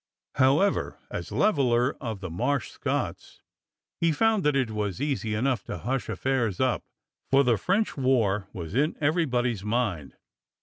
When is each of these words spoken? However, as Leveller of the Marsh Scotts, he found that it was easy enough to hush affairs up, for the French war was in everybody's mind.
However, 0.41 0.97
as 1.11 1.31
Leveller 1.31 1.95
of 1.97 2.21
the 2.21 2.31
Marsh 2.31 2.71
Scotts, 2.71 3.43
he 3.99 4.11
found 4.11 4.43
that 4.43 4.55
it 4.55 4.71
was 4.71 4.99
easy 4.99 5.35
enough 5.35 5.63
to 5.65 5.77
hush 5.77 6.09
affairs 6.09 6.59
up, 6.59 6.81
for 7.29 7.43
the 7.43 7.55
French 7.55 7.95
war 7.97 8.47
was 8.51 8.73
in 8.73 8.95
everybody's 8.99 9.63
mind. 9.63 10.15